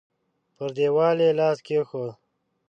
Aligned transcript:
پر 0.55 0.69
دېوال 0.77 1.17
يې 1.25 1.29
لاس 1.39 1.57
کېښود. 1.65 2.13